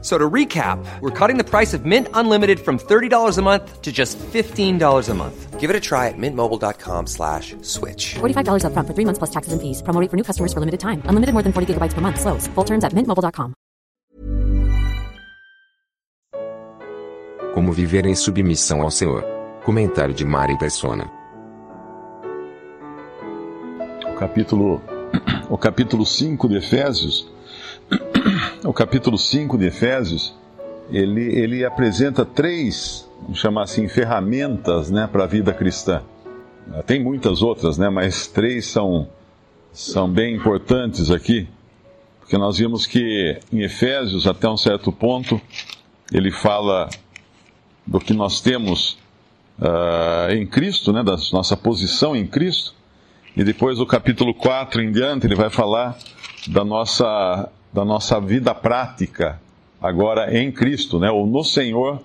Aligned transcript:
F- 0.00 0.04
So 0.04 0.16
to 0.16 0.30
recap, 0.30 0.78
we're 1.00 1.10
cutting 1.10 1.38
the 1.38 1.44
price 1.44 1.74
of 1.74 1.84
Mint 1.84 2.06
Unlimited 2.14 2.60
from 2.60 2.78
$30 2.78 3.36
a 3.36 3.42
month 3.42 3.82
to 3.82 3.90
just 3.90 4.16
$15 4.32 5.08
a 5.08 5.14
month. 5.14 5.58
Give 5.58 5.70
it 5.70 5.76
a 5.76 5.80
try 5.80 6.06
at 6.06 6.14
mintmobile.com 6.16 7.06
slash 7.08 7.56
switch. 7.62 8.14
$45 8.20 8.62
upfront 8.62 8.86
for 8.86 8.94
three 8.94 9.04
months 9.04 9.18
plus 9.18 9.30
taxes 9.30 9.52
and 9.52 9.60
fees. 9.60 9.82
Promo 9.82 10.00
rate 10.00 10.08
for 10.08 10.16
new 10.16 10.22
customers 10.22 10.52
for 10.52 10.60
limited 10.60 10.78
time. 10.78 11.02
Unlimited 11.08 11.34
more 11.34 11.42
than 11.42 11.52
40 11.52 11.74
gigabytes 11.74 11.94
per 11.94 12.00
month. 12.00 12.20
Slows. 12.20 12.46
Full 12.54 12.64
terms 12.64 12.84
at 12.84 12.92
mintmobile.com. 12.94 13.54
Como 17.54 17.72
viver 17.72 18.06
em 18.06 18.14
submissão 18.14 18.82
ao 18.82 18.90
Senhor. 18.90 19.24
Comentário 19.64 20.14
de 20.14 20.24
Mari 20.24 20.56
Persona. 20.58 21.10
o 24.06 24.14
capítulo, 24.18 24.80
o 25.50 25.58
capítulo 25.58 26.04
5 26.06 26.48
de 26.48 26.56
Efésios, 26.58 27.28
o 28.68 28.72
capítulo 28.74 29.16
5 29.16 29.56
de 29.56 29.64
Efésios, 29.64 30.34
ele, 30.90 31.22
ele 31.22 31.64
apresenta 31.64 32.22
três, 32.22 33.08
vamos 33.22 33.38
chamar 33.38 33.62
assim, 33.62 33.88
ferramentas 33.88 34.90
né, 34.90 35.08
para 35.10 35.24
a 35.24 35.26
vida 35.26 35.54
cristã. 35.54 36.02
Tem 36.84 37.02
muitas 37.02 37.40
outras, 37.40 37.78
né, 37.78 37.88
mas 37.88 38.26
três 38.26 38.66
são, 38.66 39.08
são 39.72 40.06
bem 40.06 40.36
importantes 40.36 41.10
aqui, 41.10 41.48
porque 42.20 42.36
nós 42.36 42.58
vimos 42.58 42.84
que 42.84 43.40
em 43.50 43.62
Efésios, 43.62 44.26
até 44.26 44.46
um 44.46 44.58
certo 44.58 44.92
ponto, 44.92 45.40
ele 46.12 46.30
fala 46.30 46.90
do 47.86 47.98
que 47.98 48.12
nós 48.12 48.42
temos 48.42 48.98
ah, 49.62 50.28
em 50.30 50.46
Cristo, 50.46 50.92
né, 50.92 51.02
da 51.02 51.16
nossa 51.32 51.56
posição 51.56 52.14
em 52.14 52.26
Cristo, 52.26 52.74
e 53.34 53.42
depois 53.42 53.78
do 53.78 53.86
capítulo 53.86 54.34
4 54.34 54.82
em 54.82 54.92
diante, 54.92 55.26
ele 55.26 55.36
vai 55.36 55.48
falar 55.48 55.96
da 56.46 56.64
nossa, 56.64 57.48
da 57.72 57.84
nossa 57.84 58.20
vida 58.20 58.54
prática, 58.54 59.40
agora 59.80 60.36
em 60.36 60.50
Cristo, 60.50 60.98
né? 60.98 61.10
ou 61.10 61.26
no 61.26 61.44
Senhor, 61.44 62.02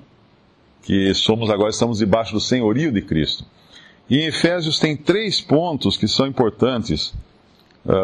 que 0.84 1.14
somos 1.14 1.50
agora, 1.50 1.70
estamos 1.70 2.00
debaixo 2.00 2.34
do 2.34 2.40
senhorio 2.40 2.92
de 2.92 3.02
Cristo. 3.02 3.46
E 4.10 4.20
em 4.20 4.26
Efésios 4.26 4.80
tem 4.80 4.98
três 4.98 5.40
pontos 5.40 5.96
que 5.96 6.08
são 6.08 6.28
importantes 6.28 7.14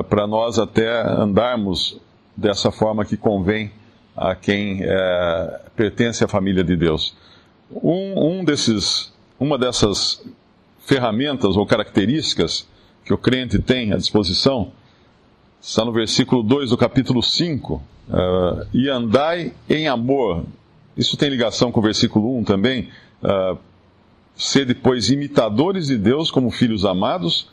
para 0.10 0.26
nós 0.26 0.58
até 0.60 1.02
andarmos 1.02 2.00
dessa 2.36 2.72
forma 2.72 3.06
que 3.06 3.18
convém 3.18 3.72
a 4.16 4.36
quem 4.36 4.82
eh, 4.82 5.62
pertence 5.76 6.24
à 6.24 6.28
família 6.28 6.64
de 6.64 6.76
Deus. 6.76 7.16
Um, 7.72 8.40
um 8.40 8.44
desses, 8.44 9.14
uma 9.40 9.58
dessas 9.58 10.22
ferramentas 10.80 11.56
ou 11.56 11.66
características 11.66 12.68
que 13.06 13.14
o 13.14 13.18
crente 13.18 13.60
tem 13.60 13.94
à 13.94 13.98
disposição, 13.98 14.72
está 15.62 15.84
no 15.84 15.92
versículo 15.92 16.42
2 16.42 16.70
do 16.70 16.78
capítulo 16.78 17.22
5, 17.22 17.76
uh, 17.76 18.68
e 18.74 18.90
andai 18.90 19.54
em 19.70 19.88
amor. 19.88 20.46
Isso 20.96 21.18
tem 21.18 21.30
ligação 21.30 21.72
com 21.72 21.80
o 21.80 21.84
versículo 21.84 22.38
1 22.40 22.44
também. 22.44 22.90
Uh, 23.22 23.58
Sede, 24.36 24.74
pois, 24.74 25.10
imitadores 25.10 25.88
de 25.88 25.98
Deus 25.98 26.32
como 26.32 26.50
filhos 26.50 26.86
amados, 26.86 27.50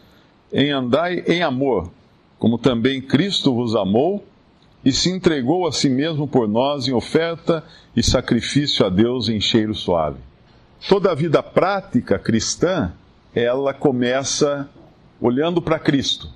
em 0.53 0.71
andai 0.71 1.25
em 1.27 1.43
amor, 1.43 1.91
como 2.39 2.59
também 2.59 3.03
Cristo 3.03 3.53
vos 3.53 3.75
amou 3.75 4.25
e 4.85 4.93
se 4.93 5.11
entregou 5.11 5.67
a 5.67 5.73
si 5.73 5.89
mesmo 5.89 6.29
por 6.29 6.47
nós 6.47 6.87
em 6.87 6.93
oferta 6.93 7.65
e 7.97 8.05
sacrifício 8.05 8.87
a 8.87 8.89
Deus 8.89 9.29
em 9.29 9.41
cheiro 9.41 9.75
suave. 9.75 10.19
Toda 10.89 11.11
a 11.11 11.15
vida 11.15 11.43
prática 11.43 12.21
cristã, 12.21 12.93
ela 13.35 13.75
começa 13.75 14.69
olhando 15.21 15.61
para 15.61 15.81
Cristo, 15.81 16.31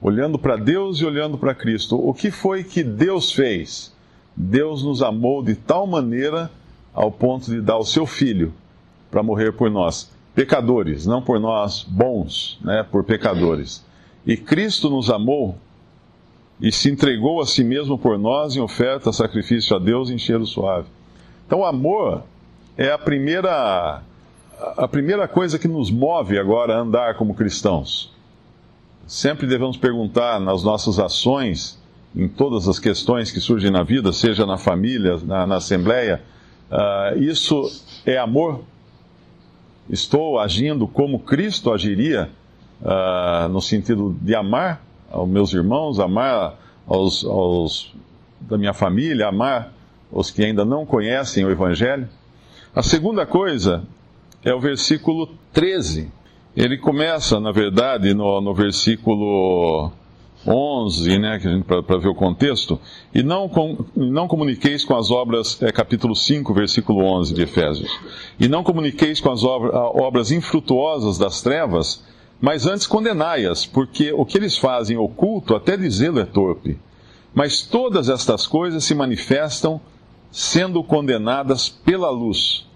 olhando 0.00 0.38
para 0.38 0.56
Deus 0.56 0.98
e 0.98 1.04
olhando 1.04 1.36
para 1.36 1.54
Cristo. 1.54 1.96
O 1.96 2.14
que 2.14 2.30
foi 2.30 2.64
que 2.64 2.82
Deus 2.82 3.32
fez? 3.32 3.92
Deus 4.34 4.82
nos 4.82 5.02
amou 5.02 5.42
de 5.42 5.54
tal 5.54 5.86
maneira 5.86 6.50
ao 6.94 7.10
ponto 7.10 7.50
de 7.50 7.60
dar 7.60 7.76
o 7.76 7.84
seu 7.84 8.06
filho 8.06 8.52
para 9.10 9.22
morrer 9.22 9.52
por 9.52 9.70
nós, 9.70 10.10
pecadores, 10.34 11.06
não 11.06 11.20
por 11.20 11.38
nós 11.38 11.82
bons, 11.82 12.58
né, 12.62 12.86
por 12.90 13.04
pecadores. 13.04 13.84
E 14.26 14.36
Cristo 14.36 14.88
nos 14.88 15.10
amou 15.10 15.56
e 16.60 16.70
se 16.70 16.90
entregou 16.90 17.40
a 17.40 17.46
si 17.46 17.64
mesmo 17.64 17.98
por 17.98 18.18
nós 18.18 18.54
em 18.54 18.60
oferta, 18.60 19.12
sacrifício 19.12 19.74
a 19.74 19.78
Deus 19.78 20.10
em 20.10 20.18
cheiro 20.18 20.46
suave. 20.46 20.86
Então, 21.46 21.60
o 21.60 21.64
amor 21.64 22.22
é 22.76 22.92
a 22.92 22.98
primeira 22.98 24.02
a 24.76 24.86
primeira 24.86 25.26
coisa 25.26 25.58
que 25.58 25.66
nos 25.66 25.90
move 25.90 26.38
agora 26.38 26.76
a 26.76 26.80
andar 26.80 27.14
como 27.14 27.34
cristãos. 27.34 28.12
Sempre 29.10 29.44
devemos 29.44 29.76
perguntar 29.76 30.38
nas 30.38 30.62
nossas 30.62 31.00
ações, 31.00 31.76
em 32.14 32.28
todas 32.28 32.68
as 32.68 32.78
questões 32.78 33.32
que 33.32 33.40
surgem 33.40 33.68
na 33.68 33.82
vida, 33.82 34.12
seja 34.12 34.46
na 34.46 34.56
família, 34.56 35.18
na, 35.24 35.44
na 35.48 35.56
assembleia, 35.56 36.22
uh, 36.70 37.20
isso 37.20 37.82
é 38.06 38.16
amor? 38.16 38.62
Estou 39.88 40.38
agindo 40.38 40.86
como 40.86 41.18
Cristo 41.18 41.72
agiria, 41.72 42.30
uh, 42.80 43.48
no 43.48 43.60
sentido 43.60 44.16
de 44.22 44.32
amar 44.32 44.80
aos 45.10 45.28
meus 45.28 45.52
irmãos, 45.52 45.98
amar 45.98 46.54
aos, 46.86 47.24
aos 47.24 47.92
da 48.40 48.56
minha 48.56 48.72
família, 48.72 49.26
amar 49.26 49.72
os 50.12 50.30
que 50.30 50.44
ainda 50.44 50.64
não 50.64 50.86
conhecem 50.86 51.44
o 51.44 51.50
Evangelho? 51.50 52.08
A 52.72 52.80
segunda 52.80 53.26
coisa 53.26 53.82
é 54.44 54.54
o 54.54 54.60
versículo 54.60 55.30
13. 55.52 56.19
Ele 56.56 56.76
começa, 56.76 57.38
na 57.38 57.52
verdade, 57.52 58.12
no, 58.12 58.40
no 58.40 58.54
versículo 58.54 59.92
11, 60.46 61.18
né, 61.18 61.62
para 61.66 61.98
ver 61.98 62.08
o 62.08 62.14
contexto, 62.14 62.80
e 63.14 63.22
não, 63.22 63.48
com, 63.48 63.84
não 63.94 64.26
comuniqueis 64.26 64.84
com 64.84 64.96
as 64.96 65.10
obras, 65.10 65.62
é 65.62 65.70
capítulo 65.70 66.16
5, 66.16 66.52
versículo 66.52 67.04
11 67.04 67.34
de 67.34 67.42
Efésios, 67.42 67.90
e 68.38 68.48
não 68.48 68.64
comuniqueis 68.64 69.20
com 69.20 69.30
as 69.30 69.44
obras, 69.44 70.32
infrutuosas 70.32 71.18
das 71.18 71.40
trevas, 71.42 72.04
mas 72.40 72.66
antes 72.66 72.86
condenai-as, 72.86 73.66
porque 73.66 74.12
o 74.12 74.24
que 74.24 74.38
eles 74.38 74.56
fazem 74.56 74.96
oculto, 74.96 75.54
até 75.54 75.76
dizê-lo 75.76 76.20
é 76.20 76.24
torpe. 76.24 76.78
Mas 77.34 77.62
todas 77.62 78.08
estas 78.08 78.46
coisas 78.46 78.82
se 78.82 78.94
manifestam 78.94 79.80
sendo 80.32 80.82
condenadas 80.82 81.68
pela 81.68 82.10
luz 82.10 82.66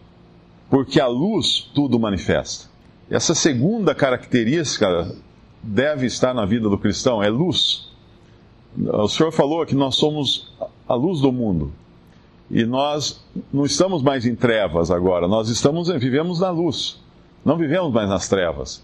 porque 0.75 1.01
a 1.01 1.07
luz 1.07 1.71
tudo 1.73 2.01
manifesta. 2.01 2.69
Essa 3.15 3.33
segunda 3.33 3.95
característica 3.95 5.15
deve 5.63 6.05
estar 6.05 6.35
na 6.35 6.45
vida 6.45 6.69
do 6.69 6.77
cristão, 6.77 7.23
é 7.23 7.29
luz. 7.29 7.89
O 8.77 9.07
Senhor 9.07 9.31
falou 9.31 9.65
que 9.65 9.77
nós 9.77 9.95
somos 9.95 10.53
a 10.89 10.95
luz 10.95 11.21
do 11.21 11.31
mundo. 11.31 11.73
E 12.51 12.65
nós 12.65 13.25
não 13.53 13.65
estamos 13.65 14.03
mais 14.03 14.27
em 14.27 14.35
trevas 14.35 14.91
agora, 14.91 15.29
nós 15.29 15.49
estamos 15.49 15.89
vivemos 15.91 16.41
na 16.41 16.51
luz. 16.51 17.01
Não 17.45 17.57
vivemos 17.57 17.93
mais 17.93 18.09
nas 18.09 18.29
trevas. 18.29 18.83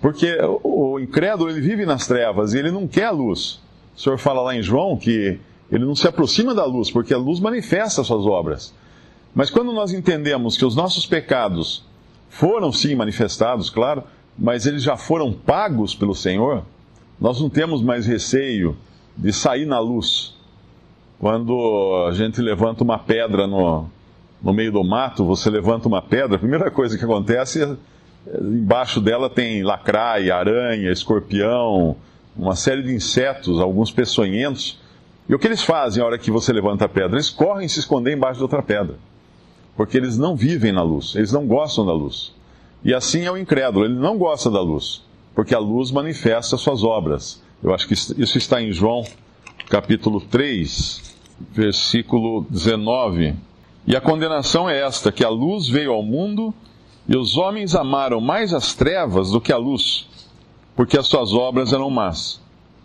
Porque 0.00 0.34
o 0.64 0.98
incrédulo 0.98 1.50
ele 1.50 1.60
vive 1.60 1.84
nas 1.84 2.06
trevas 2.06 2.54
e 2.54 2.58
ele 2.58 2.70
não 2.70 2.88
quer 2.88 3.04
a 3.04 3.10
luz. 3.10 3.60
O 3.94 4.00
Senhor 4.00 4.16
fala 4.16 4.40
lá 4.40 4.56
em 4.56 4.62
João 4.62 4.96
que 4.96 5.38
ele 5.70 5.84
não 5.84 5.94
se 5.94 6.08
aproxima 6.08 6.54
da 6.54 6.64
luz, 6.64 6.90
porque 6.90 7.12
a 7.12 7.18
luz 7.18 7.38
manifesta 7.38 8.00
as 8.00 8.06
suas 8.06 8.24
obras. 8.24 8.72
Mas 9.34 9.50
quando 9.50 9.74
nós 9.74 9.92
entendemos 9.92 10.56
que 10.56 10.64
os 10.64 10.74
nossos 10.74 11.04
pecados 11.04 11.84
foram 12.28 12.72
sim 12.72 12.94
manifestados, 12.94 13.70
claro, 13.70 14.04
mas 14.38 14.66
eles 14.66 14.82
já 14.82 14.96
foram 14.96 15.32
pagos 15.32 15.94
pelo 15.94 16.14
Senhor, 16.14 16.62
nós 17.20 17.40
não 17.40 17.48
temos 17.48 17.82
mais 17.82 18.06
receio 18.06 18.76
de 19.16 19.32
sair 19.32 19.64
na 19.64 19.78
luz. 19.78 20.34
Quando 21.18 22.06
a 22.08 22.12
gente 22.12 22.42
levanta 22.42 22.84
uma 22.84 22.98
pedra 22.98 23.46
no, 23.46 23.86
no 24.42 24.52
meio 24.52 24.70
do 24.70 24.84
mato, 24.84 25.24
você 25.24 25.48
levanta 25.48 25.88
uma 25.88 26.02
pedra, 26.02 26.36
a 26.36 26.38
primeira 26.38 26.70
coisa 26.70 26.98
que 26.98 27.04
acontece 27.04 27.62
é 27.62 27.76
embaixo 28.38 29.00
dela 29.00 29.30
tem 29.30 29.62
lacraia, 29.62 30.34
aranha, 30.34 30.90
escorpião, 30.90 31.96
uma 32.36 32.54
série 32.54 32.82
de 32.82 32.92
insetos, 32.92 33.58
alguns 33.58 33.90
peçonhentos. 33.90 34.78
E 35.28 35.34
o 35.34 35.38
que 35.38 35.46
eles 35.46 35.62
fazem 35.62 36.00
na 36.00 36.06
hora 36.06 36.18
que 36.18 36.30
você 36.30 36.52
levanta 36.52 36.84
a 36.84 36.88
pedra? 36.88 37.16
Eles 37.16 37.30
correm 37.30 37.66
se 37.66 37.80
escondem 37.80 38.14
embaixo 38.14 38.38
de 38.38 38.42
outra 38.42 38.62
pedra 38.62 38.96
porque 39.76 39.96
eles 39.96 40.16
não 40.16 40.34
vivem 40.34 40.72
na 40.72 40.82
luz, 40.82 41.14
eles 41.14 41.32
não 41.32 41.46
gostam 41.46 41.84
da 41.84 41.92
luz. 41.92 42.34
E 42.82 42.94
assim 42.94 43.22
é 43.22 43.30
o 43.30 43.36
incrédulo, 43.36 43.84
ele 43.84 43.94
não 43.94 44.16
gosta 44.16 44.50
da 44.50 44.60
luz, 44.60 45.02
porque 45.34 45.54
a 45.54 45.58
luz 45.58 45.90
manifesta 45.90 46.56
suas 46.56 46.82
obras. 46.82 47.42
Eu 47.62 47.74
acho 47.74 47.86
que 47.86 47.94
isso 47.94 48.38
está 48.38 48.62
em 48.62 48.72
João, 48.72 49.04
capítulo 49.68 50.20
3, 50.20 51.16
versículo 51.52 52.46
19. 52.48 53.34
E 53.86 53.94
a 53.94 54.00
condenação 54.00 54.68
é 54.68 54.80
esta: 54.80 55.12
que 55.12 55.24
a 55.24 55.28
luz 55.28 55.68
veio 55.68 55.92
ao 55.92 56.02
mundo 56.02 56.54
e 57.08 57.16
os 57.16 57.36
homens 57.36 57.74
amaram 57.74 58.20
mais 58.20 58.52
as 58.52 58.74
trevas 58.74 59.30
do 59.30 59.40
que 59.40 59.52
a 59.52 59.56
luz, 59.56 60.08
porque 60.74 60.98
as 60.98 61.06
suas 61.06 61.32
obras 61.32 61.72
eram 61.72 61.90
más. 61.90 62.40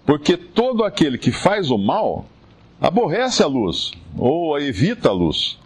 Porque 0.06 0.36
todo 0.36 0.84
aquele 0.84 1.18
que 1.18 1.32
faz 1.32 1.70
o 1.70 1.78
mal 1.78 2.26
aborrece 2.80 3.44
a 3.44 3.48
luz, 3.48 3.92
ou 4.18 4.60
evita 4.60 5.10
a 5.10 5.14
luz, 5.14 5.60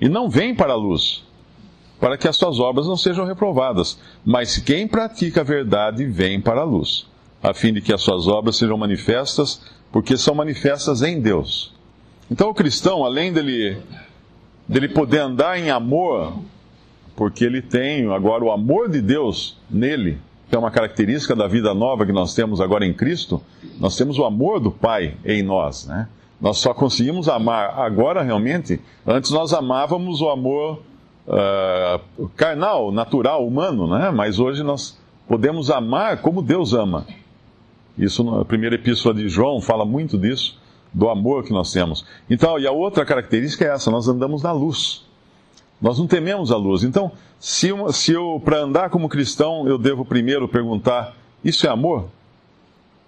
e 0.00 0.08
não 0.08 0.28
vem 0.28 0.54
para 0.54 0.72
a 0.72 0.76
luz, 0.76 1.24
para 2.00 2.16
que 2.16 2.28
as 2.28 2.36
suas 2.36 2.60
obras 2.60 2.86
não 2.86 2.96
sejam 2.96 3.24
reprovadas. 3.24 3.98
Mas 4.24 4.58
quem 4.58 4.86
pratica 4.86 5.40
a 5.40 5.44
verdade 5.44 6.04
vem 6.06 6.40
para 6.40 6.60
a 6.60 6.64
luz, 6.64 7.06
a 7.42 7.52
fim 7.52 7.72
de 7.72 7.80
que 7.80 7.92
as 7.92 8.02
suas 8.02 8.26
obras 8.26 8.56
sejam 8.56 8.76
manifestas, 8.76 9.60
porque 9.90 10.16
são 10.16 10.34
manifestas 10.34 11.02
em 11.02 11.20
Deus. 11.20 11.74
Então 12.30 12.50
o 12.50 12.54
cristão, 12.54 13.04
além 13.04 13.32
dele, 13.32 13.78
dele 14.68 14.88
poder 14.88 15.20
andar 15.20 15.58
em 15.58 15.70
amor, 15.70 16.38
porque 17.16 17.44
ele 17.44 17.62
tem 17.62 18.10
agora 18.12 18.44
o 18.44 18.52
amor 18.52 18.88
de 18.88 19.00
Deus 19.00 19.56
nele, 19.68 20.18
que 20.48 20.54
é 20.54 20.58
uma 20.58 20.70
característica 20.70 21.34
da 21.34 21.46
vida 21.46 21.74
nova 21.74 22.06
que 22.06 22.12
nós 22.12 22.34
temos 22.34 22.60
agora 22.60 22.86
em 22.86 22.92
Cristo, 22.92 23.42
nós 23.78 23.96
temos 23.96 24.18
o 24.18 24.24
amor 24.24 24.60
do 24.60 24.70
Pai 24.70 25.14
em 25.24 25.42
nós, 25.42 25.86
né? 25.86 26.08
Nós 26.40 26.58
só 26.58 26.72
conseguimos 26.72 27.28
amar 27.28 27.78
agora 27.78 28.22
realmente. 28.22 28.80
Antes 29.06 29.30
nós 29.30 29.52
amávamos 29.52 30.20
o 30.20 30.28
amor 30.28 30.80
uh, 31.26 32.28
carnal, 32.36 32.92
natural, 32.92 33.46
humano, 33.46 33.88
né? 33.88 34.10
Mas 34.10 34.38
hoje 34.38 34.62
nós 34.62 34.96
podemos 35.26 35.70
amar 35.70 36.22
como 36.22 36.40
Deus 36.40 36.72
ama. 36.72 37.06
Isso 37.96 38.22
na 38.22 38.44
primeira 38.44 38.76
epístola 38.76 39.14
de 39.14 39.28
João 39.28 39.60
fala 39.60 39.84
muito 39.84 40.16
disso, 40.16 40.56
do 40.94 41.08
amor 41.08 41.42
que 41.42 41.52
nós 41.52 41.72
temos. 41.72 42.04
Então, 42.30 42.58
e 42.58 42.66
a 42.66 42.72
outra 42.72 43.04
característica 43.04 43.64
é 43.64 43.68
essa: 43.68 43.90
nós 43.90 44.06
andamos 44.06 44.42
na 44.42 44.52
luz. 44.52 45.04
Nós 45.80 45.98
não 45.98 46.06
tememos 46.06 46.52
a 46.52 46.56
luz. 46.56 46.84
Então, 46.84 47.10
se, 47.38 47.70
se 47.92 48.12
eu, 48.12 48.40
para 48.44 48.58
andar 48.58 48.90
como 48.90 49.08
cristão, 49.08 49.66
eu 49.68 49.76
devo 49.76 50.04
primeiro 50.04 50.48
perguntar: 50.48 51.16
isso 51.44 51.66
é 51.66 51.70
amor? 51.70 52.08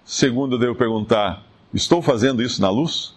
Segundo, 0.03 0.55
eu 0.55 0.59
devo 0.59 0.75
perguntar: 0.75 1.43
estou 1.73 2.01
fazendo 2.01 2.43
isso 2.43 2.61
na 2.61 2.69
luz? 2.69 3.15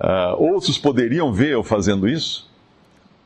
Uh, 0.00 0.54
outros 0.54 0.78
poderiam 0.78 1.30
ver 1.32 1.50
eu 1.50 1.62
fazendo 1.62 2.08
isso? 2.08 2.48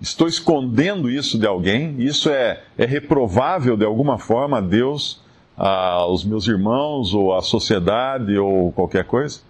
Estou 0.01 0.27
escondendo 0.27 1.09
isso 1.09 1.39
de 1.39 1.47
alguém? 1.47 1.95
Isso 1.99 2.29
é, 2.29 2.63
é 2.77 2.85
reprovável 2.85 3.77
de 3.77 3.85
alguma 3.85 4.19
forma 4.19 4.59
a 4.59 4.61
Deus, 4.61 5.23
aos 5.57 6.25
meus 6.25 6.49
irmãos, 6.49 7.15
ou 7.15 7.33
à 7.33 7.41
sociedade, 7.41 8.37
ou 8.37 8.73
qualquer 8.73 9.05
coisa? 9.05 9.41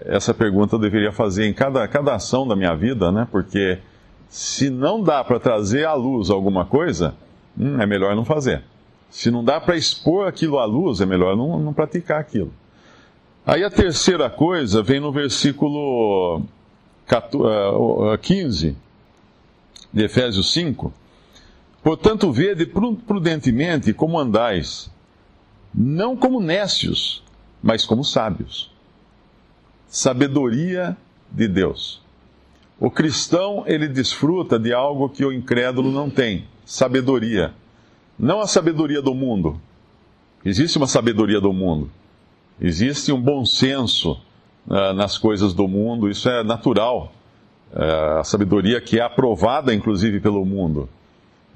Essa 0.00 0.34
pergunta 0.34 0.76
eu 0.76 0.78
deveria 0.78 1.10
fazer 1.10 1.46
em 1.46 1.54
cada, 1.54 1.88
cada 1.88 2.14
ação 2.14 2.46
da 2.46 2.54
minha 2.54 2.74
vida, 2.76 3.10
né? 3.10 3.26
Porque 3.30 3.78
se 4.28 4.68
não 4.68 5.02
dá 5.02 5.24
para 5.24 5.40
trazer 5.40 5.86
à 5.86 5.94
luz 5.94 6.28
alguma 6.28 6.66
coisa, 6.66 7.14
hum, 7.58 7.80
é 7.80 7.86
melhor 7.86 8.14
não 8.14 8.26
fazer. 8.26 8.62
Se 9.10 9.30
não 9.30 9.42
dá 9.42 9.58
para 9.58 9.74
expor 9.74 10.28
aquilo 10.28 10.58
à 10.58 10.66
luz, 10.66 11.00
é 11.00 11.06
melhor 11.06 11.34
não, 11.34 11.58
não 11.58 11.72
praticar 11.72 12.20
aquilo. 12.20 12.52
Aí 13.44 13.64
a 13.64 13.70
terceira 13.70 14.28
coisa 14.28 14.82
vem 14.82 15.00
no 15.00 15.10
versículo 15.10 16.42
15 18.20 18.76
de 19.92 20.04
Efésios 20.04 20.52
5. 20.52 20.92
Portanto, 21.82 22.30
vede 22.30 22.66
prudentemente 22.66 23.92
como 23.92 24.18
andais, 24.18 24.90
não 25.74 26.16
como 26.16 26.40
nécios, 26.40 27.22
mas 27.62 27.84
como 27.84 28.04
sábios. 28.04 28.70
Sabedoria 29.86 30.96
de 31.30 31.48
Deus. 31.48 32.02
O 32.78 32.90
cristão, 32.90 33.64
ele 33.66 33.88
desfruta 33.88 34.58
de 34.58 34.72
algo 34.72 35.08
que 35.08 35.24
o 35.24 35.32
incrédulo 35.32 35.90
não 35.90 36.10
tem: 36.10 36.44
sabedoria. 36.64 37.54
Não 38.18 38.40
a 38.40 38.46
sabedoria 38.46 39.00
do 39.00 39.14
mundo. 39.14 39.60
Existe 40.44 40.76
uma 40.76 40.86
sabedoria 40.86 41.40
do 41.40 41.52
mundo. 41.52 41.90
Existe 42.60 43.12
um 43.12 43.20
bom 43.20 43.44
senso 43.44 44.20
uh, 44.68 44.92
nas 44.92 45.18
coisas 45.18 45.52
do 45.52 45.66
mundo, 45.66 46.08
isso 46.08 46.28
é 46.28 46.44
natural. 46.44 47.12
Uh, 47.72 48.20
a 48.20 48.24
sabedoria 48.24 48.80
que 48.80 48.98
é 48.98 49.02
aprovada, 49.02 49.74
inclusive, 49.74 50.20
pelo 50.20 50.44
mundo. 50.44 50.88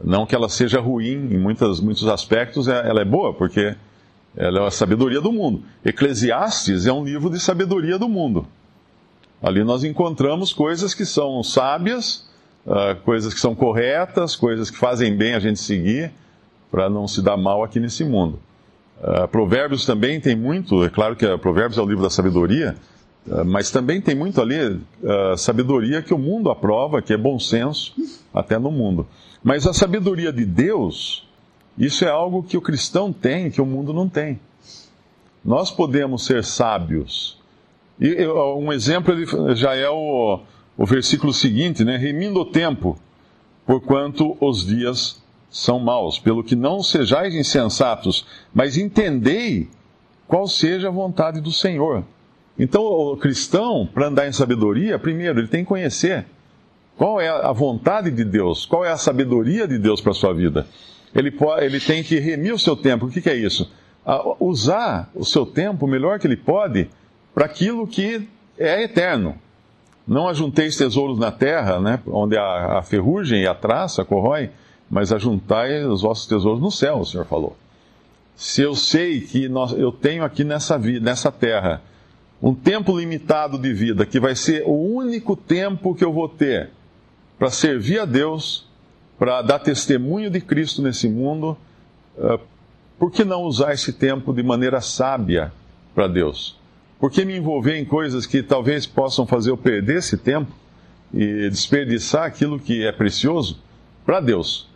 Não 0.02 0.26
que 0.26 0.34
ela 0.34 0.48
seja 0.48 0.80
ruim 0.80 1.28
em 1.32 1.38
muitas, 1.38 1.80
muitos 1.80 2.06
aspectos, 2.08 2.66
é, 2.66 2.88
ela 2.88 3.02
é 3.02 3.04
boa, 3.04 3.32
porque 3.32 3.74
ela 4.36 4.60
é 4.60 4.66
a 4.66 4.70
sabedoria 4.70 5.20
do 5.20 5.32
mundo. 5.32 5.62
Eclesiastes 5.84 6.86
é 6.86 6.92
um 6.92 7.04
livro 7.04 7.30
de 7.30 7.38
sabedoria 7.38 7.98
do 7.98 8.08
mundo. 8.08 8.46
Ali 9.42 9.62
nós 9.64 9.84
encontramos 9.84 10.52
coisas 10.52 10.94
que 10.94 11.04
são 11.04 11.42
sábias, 11.42 12.28
uh, 12.66 12.96
coisas 13.04 13.34
que 13.34 13.40
são 13.40 13.54
corretas, 13.54 14.34
coisas 14.34 14.70
que 14.70 14.76
fazem 14.76 15.16
bem 15.16 15.34
a 15.34 15.38
gente 15.38 15.60
seguir, 15.60 16.12
para 16.70 16.88
não 16.88 17.06
se 17.06 17.20
dar 17.20 17.36
mal 17.36 17.62
aqui 17.62 17.78
nesse 17.78 18.04
mundo. 18.04 18.38
Uh, 19.02 19.26
provérbios 19.28 19.84
também 19.84 20.20
tem 20.20 20.36
muito, 20.36 20.84
é 20.84 20.88
claro 20.88 21.16
que 21.16 21.26
Provérbios 21.38 21.76
é 21.76 21.82
o 21.82 21.86
livro 21.86 22.02
da 22.02 22.10
sabedoria, 22.10 22.76
mas 23.46 23.70
também 23.70 24.00
tem 24.00 24.14
muito 24.14 24.40
ali 24.40 24.80
sabedoria 25.36 26.02
que 26.02 26.12
o 26.12 26.18
mundo 26.18 26.50
aprova, 26.50 27.00
que 27.00 27.12
é 27.12 27.16
bom 27.16 27.38
senso, 27.38 27.94
até 28.34 28.58
no 28.58 28.70
mundo. 28.70 29.06
Mas 29.42 29.66
a 29.66 29.72
sabedoria 29.72 30.32
de 30.32 30.44
Deus, 30.44 31.28
isso 31.78 32.04
é 32.04 32.10
algo 32.10 32.42
que 32.42 32.56
o 32.56 32.60
cristão 32.60 33.12
tem, 33.12 33.50
que 33.50 33.60
o 33.60 33.66
mundo 33.66 33.92
não 33.92 34.08
tem. 34.08 34.40
Nós 35.44 35.70
podemos 35.70 36.24
ser 36.24 36.44
sábios 36.44 37.40
e 38.00 38.26
um 38.26 38.72
exemplo 38.72 39.14
já 39.54 39.76
é 39.76 39.88
o, 39.88 40.40
o 40.76 40.84
versículo 40.84 41.32
seguinte, 41.32 41.84
né? 41.84 41.96
Remindo 41.96 42.40
o 42.40 42.44
tempo, 42.44 42.98
porquanto 43.64 44.36
os 44.40 44.66
dias 44.66 45.22
são 45.48 45.78
maus, 45.78 46.18
pelo 46.18 46.42
que 46.42 46.56
não 46.56 46.82
sejais 46.82 47.32
insensatos, 47.34 48.26
mas 48.52 48.76
entendei 48.76 49.68
qual 50.26 50.48
seja 50.48 50.88
a 50.88 50.90
vontade 50.90 51.40
do 51.40 51.52
Senhor. 51.52 52.04
Então, 52.58 52.82
o 52.82 53.16
cristão, 53.16 53.88
para 53.92 54.08
andar 54.08 54.28
em 54.28 54.32
sabedoria, 54.32 54.98
primeiro, 54.98 55.40
ele 55.40 55.48
tem 55.48 55.64
que 55.64 55.68
conhecer 55.68 56.26
qual 56.96 57.20
é 57.20 57.28
a 57.28 57.52
vontade 57.52 58.10
de 58.10 58.24
Deus, 58.24 58.66
qual 58.66 58.84
é 58.84 58.90
a 58.90 58.96
sabedoria 58.96 59.66
de 59.66 59.78
Deus 59.78 60.00
para 60.00 60.12
a 60.12 60.14
sua 60.14 60.34
vida. 60.34 60.66
Ele, 61.14 61.30
pode, 61.30 61.64
ele 61.64 61.80
tem 61.80 62.02
que 62.02 62.18
remir 62.18 62.54
o 62.54 62.58
seu 62.58 62.76
tempo. 62.76 63.06
O 63.06 63.10
que, 63.10 63.20
que 63.20 63.30
é 63.30 63.36
isso? 63.36 63.70
usar 64.40 65.08
o 65.14 65.24
seu 65.24 65.46
tempo 65.46 65.86
o 65.86 65.88
melhor 65.88 66.18
que 66.18 66.26
ele 66.26 66.36
pode 66.36 66.90
para 67.32 67.46
aquilo 67.46 67.86
que 67.86 68.28
é 68.58 68.82
eterno. 68.82 69.36
Não 70.06 70.28
ajunteis 70.28 70.76
tesouros 70.76 71.18
na 71.18 71.30
terra, 71.30 71.80
né, 71.80 72.00
onde 72.06 72.36
a, 72.36 72.78
a 72.78 72.82
ferrugem 72.82 73.42
e 73.42 73.46
a 73.46 73.54
traça 73.54 74.04
corrói, 74.04 74.50
mas 74.90 75.12
ajuntai 75.12 75.84
os 75.84 76.02
vossos 76.02 76.26
tesouros 76.26 76.60
no 76.60 76.70
céu, 76.70 76.98
o 76.98 77.06
Senhor 77.06 77.24
falou. 77.24 77.56
Se 78.34 78.62
eu 78.62 78.74
sei 78.74 79.20
que 79.20 79.48
nós, 79.48 79.72
eu 79.72 79.92
tenho 79.92 80.24
aqui 80.24 80.42
nessa, 80.42 80.76
vida, 80.76 81.04
nessa 81.04 81.30
terra 81.30 81.80
um 82.42 82.54
tempo 82.54 82.98
limitado 82.98 83.56
de 83.56 83.72
vida, 83.72 84.04
que 84.04 84.18
vai 84.18 84.34
ser 84.34 84.64
o 84.66 84.72
único 84.72 85.36
tempo 85.36 85.94
que 85.94 86.04
eu 86.04 86.12
vou 86.12 86.28
ter 86.28 86.70
para 87.38 87.50
servir 87.50 88.00
a 88.00 88.04
Deus, 88.04 88.66
para 89.16 89.40
dar 89.42 89.60
testemunho 89.60 90.28
de 90.28 90.40
Cristo 90.40 90.82
nesse 90.82 91.08
mundo, 91.08 91.56
uh, 92.18 92.40
por 92.98 93.12
que 93.12 93.24
não 93.24 93.42
usar 93.42 93.72
esse 93.72 93.92
tempo 93.92 94.32
de 94.32 94.42
maneira 94.42 94.80
sábia 94.80 95.52
para 95.94 96.08
Deus? 96.08 96.58
Por 96.98 97.10
que 97.10 97.24
me 97.24 97.36
envolver 97.36 97.76
em 97.78 97.84
coisas 97.84 98.26
que 98.26 98.42
talvez 98.42 98.86
possam 98.86 99.24
fazer 99.24 99.50
eu 99.50 99.56
perder 99.56 99.98
esse 99.98 100.16
tempo 100.16 100.52
e 101.14 101.48
desperdiçar 101.48 102.24
aquilo 102.24 102.58
que 102.58 102.84
é 102.84 102.90
precioso 102.90 103.60
para 104.04 104.20
Deus? 104.20 104.68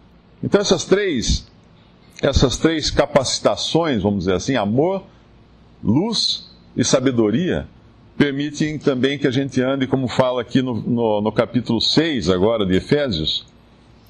Então 0.43 0.61
essas 0.61 0.85
três 0.85 1.47
essas 2.23 2.57
três 2.57 2.91
capacitações, 2.91 4.03
vamos 4.03 4.21
dizer 4.21 4.35
assim, 4.35 4.57
amor, 4.57 5.05
luz 5.85 6.46
e 6.77 6.85
sabedoria, 6.85 7.67
permitem 8.17 8.79
também 8.79 9.19
que 9.19 9.27
a 9.27 9.31
gente 9.31 9.61
ande, 9.63 9.87
como 9.87 10.09
fala 10.09 10.43
aqui 10.43 10.61
no, 10.61 10.75
no, 10.75 11.21
no 11.21 11.33
capítulo 11.33 11.81
6 11.81 12.29
agora 12.29 12.67
de 12.67 12.77
Efésios, 12.77 13.47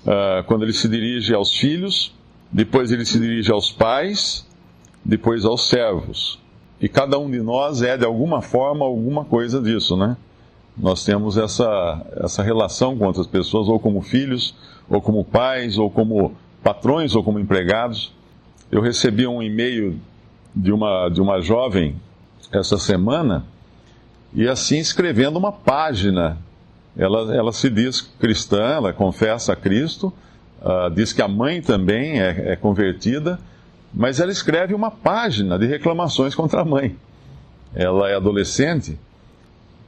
uh, 0.04 0.42
quando 0.46 0.64
ele 0.64 0.72
se 0.72 0.88
dirige 0.88 1.32
aos 1.32 1.54
filhos, 1.54 2.14
depois 2.50 2.90
ele 2.90 3.04
se 3.04 3.18
dirige 3.18 3.52
aos 3.52 3.70
pais, 3.70 4.46
depois 5.04 5.44
aos 5.44 5.68
servos. 5.68 6.40
E 6.80 6.88
cada 6.88 7.18
um 7.18 7.30
de 7.30 7.40
nós 7.40 7.82
é, 7.82 7.96
de 7.96 8.04
alguma 8.04 8.42
forma, 8.42 8.84
alguma 8.84 9.24
coisa 9.24 9.60
disso, 9.60 9.96
né? 9.96 10.16
Nós 10.76 11.04
temos 11.04 11.38
essa, 11.38 12.04
essa 12.22 12.42
relação 12.42 12.98
com 12.98 13.06
outras 13.06 13.26
pessoas, 13.26 13.66
ou 13.66 13.80
como 13.80 14.02
filhos, 14.02 14.54
ou 14.88 15.00
como 15.00 15.24
pais, 15.24 15.78
ou 15.78 15.90
como 15.90 16.34
patrões, 16.62 17.14
ou 17.14 17.24
como 17.24 17.40
empregados. 17.40 18.12
Eu 18.70 18.82
recebi 18.82 19.26
um 19.26 19.42
e-mail 19.42 19.98
de 20.54 20.70
uma, 20.72 21.08
de 21.08 21.20
uma 21.20 21.40
jovem 21.40 21.96
essa 22.52 22.78
semana, 22.78 23.44
e 24.32 24.48
assim 24.48 24.78
escrevendo 24.78 25.38
uma 25.38 25.52
página. 25.52 26.38
Ela, 26.96 27.34
ela 27.34 27.52
se 27.52 27.68
diz 27.68 28.00
cristã, 28.00 28.62
ela 28.62 28.92
confessa 28.92 29.52
a 29.52 29.56
Cristo, 29.56 30.12
uh, 30.62 30.90
diz 30.90 31.12
que 31.12 31.20
a 31.20 31.28
mãe 31.28 31.60
também 31.60 32.20
é, 32.20 32.52
é 32.52 32.56
convertida, 32.56 33.38
mas 33.92 34.18
ela 34.18 34.32
escreve 34.32 34.74
uma 34.74 34.90
página 34.90 35.58
de 35.58 35.66
reclamações 35.66 36.34
contra 36.34 36.62
a 36.62 36.64
mãe. 36.64 36.96
Ela 37.74 38.10
é 38.10 38.16
adolescente 38.16 38.98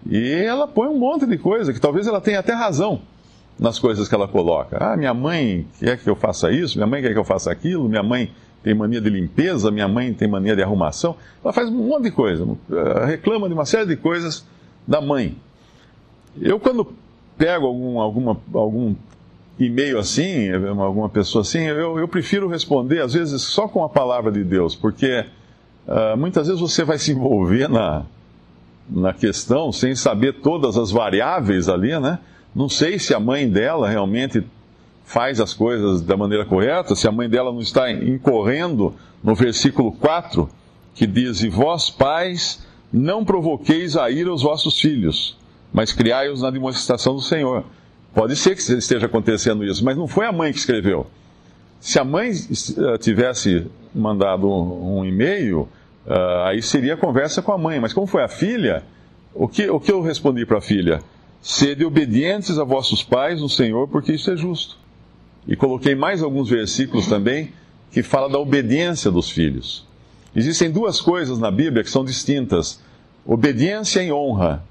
e 0.06 0.32
ela 0.32 0.68
põe 0.68 0.88
um 0.88 0.98
monte 0.98 1.26
de 1.26 1.38
coisa 1.38 1.72
que 1.72 1.80
talvez 1.80 2.06
ela 2.06 2.20
tenha 2.20 2.40
até 2.40 2.52
razão 2.52 3.00
nas 3.58 3.78
coisas 3.78 4.08
que 4.08 4.14
ela 4.14 4.28
coloca. 4.28 4.76
Ah, 4.78 4.96
minha 4.96 5.12
mãe 5.12 5.66
quer 5.78 5.98
que 5.98 6.08
eu 6.08 6.14
faça 6.14 6.50
isso, 6.50 6.78
minha 6.78 6.86
mãe 6.86 7.02
quer 7.02 7.12
que 7.12 7.18
eu 7.18 7.24
faça 7.24 7.50
aquilo, 7.50 7.88
minha 7.88 8.02
mãe 8.02 8.30
tem 8.62 8.74
mania 8.74 9.00
de 9.00 9.08
limpeza, 9.08 9.70
minha 9.70 9.88
mãe 9.88 10.12
tem 10.12 10.28
mania 10.28 10.54
de 10.56 10.62
arrumação. 10.62 11.16
Ela 11.42 11.52
faz 11.52 11.68
um 11.68 11.88
monte 11.88 12.04
de 12.04 12.10
coisa, 12.10 12.46
reclama 13.06 13.48
de 13.48 13.54
uma 13.54 13.64
série 13.64 13.86
de 13.86 13.96
coisas 13.96 14.44
da 14.86 15.00
mãe. 15.00 15.36
Eu, 16.40 16.58
quando 16.58 16.92
pego 17.36 17.66
algum, 17.66 18.00
alguma, 18.00 18.36
algum 18.52 18.94
e-mail 19.58 19.98
assim, 19.98 20.50
alguma 20.50 21.08
pessoa 21.08 21.42
assim, 21.42 21.60
eu, 21.60 21.98
eu 21.98 22.08
prefiro 22.08 22.48
responder, 22.48 23.00
às 23.00 23.14
vezes, 23.14 23.42
só 23.42 23.68
com 23.68 23.84
a 23.84 23.88
palavra 23.88 24.30
de 24.30 24.42
Deus, 24.44 24.74
porque 24.74 25.24
uh, 25.86 26.16
muitas 26.16 26.46
vezes 26.46 26.60
você 26.60 26.84
vai 26.84 26.98
se 26.98 27.12
envolver 27.12 27.68
na, 27.68 28.04
na 28.88 29.12
questão 29.12 29.72
sem 29.72 29.94
saber 29.94 30.34
todas 30.40 30.76
as 30.76 30.90
variáveis 30.90 31.68
ali, 31.68 31.98
né? 31.98 32.18
Não 32.54 32.68
sei 32.68 32.98
se 32.98 33.14
a 33.14 33.20
mãe 33.20 33.48
dela 33.48 33.88
realmente 33.88 34.44
faz 35.08 35.40
as 35.40 35.54
coisas 35.54 36.02
da 36.02 36.18
maneira 36.18 36.44
correta, 36.44 36.94
se 36.94 37.08
a 37.08 37.12
mãe 37.12 37.30
dela 37.30 37.50
não 37.50 37.60
está 37.60 37.90
incorrendo 37.90 38.94
no 39.24 39.34
versículo 39.34 39.90
4, 39.92 40.48
que 40.94 41.06
diz: 41.06 41.42
E 41.42 41.48
vós, 41.48 41.88
pais, 41.88 42.66
não 42.92 43.24
provoqueis 43.24 43.96
a 43.96 44.10
ira 44.10 44.32
os 44.32 44.42
vossos 44.42 44.78
filhos, 44.78 45.36
mas 45.72 45.92
criai-os 45.92 46.42
na 46.42 46.50
demonstração 46.50 47.14
do 47.14 47.22
Senhor. 47.22 47.64
Pode 48.14 48.36
ser 48.36 48.54
que 48.54 48.60
esteja 48.60 49.06
acontecendo 49.06 49.64
isso, 49.64 49.82
mas 49.82 49.96
não 49.96 50.06
foi 50.06 50.26
a 50.26 50.32
mãe 50.32 50.52
que 50.52 50.58
escreveu. 50.58 51.06
Se 51.80 51.98
a 51.98 52.04
mãe 52.04 52.30
eh, 52.30 52.98
tivesse 52.98 53.66
mandado 53.94 54.46
um 54.50 55.04
e-mail, 55.04 55.68
uh, 56.06 56.42
aí 56.46 56.60
seria 56.60 56.96
conversa 56.96 57.40
com 57.40 57.52
a 57.52 57.58
mãe. 57.58 57.78
Mas 57.80 57.92
como 57.92 58.06
foi 58.06 58.22
a 58.24 58.28
filha, 58.28 58.82
o 59.32 59.46
que, 59.46 59.70
o 59.70 59.78
que 59.78 59.92
eu 59.92 60.02
respondi 60.02 60.44
para 60.44 60.58
a 60.58 60.60
filha? 60.60 61.00
Sede 61.40 61.84
obedientes 61.84 62.58
a 62.58 62.64
vossos 62.64 63.02
pais 63.02 63.40
no 63.40 63.48
Senhor, 63.48 63.86
porque 63.88 64.12
isso 64.12 64.30
é 64.30 64.36
justo. 64.36 64.76
E 65.48 65.56
coloquei 65.56 65.94
mais 65.94 66.22
alguns 66.22 66.50
versículos 66.50 67.06
também 67.08 67.52
que 67.90 68.02
fala 68.02 68.28
da 68.28 68.38
obediência 68.38 69.10
dos 69.10 69.30
filhos. 69.30 69.86
Existem 70.36 70.70
duas 70.70 71.00
coisas 71.00 71.38
na 71.38 71.50
Bíblia 71.50 71.82
que 71.82 71.90
são 71.90 72.04
distintas: 72.04 72.80
obediência 73.24 74.02
e 74.02 74.12
honra. 74.12 74.62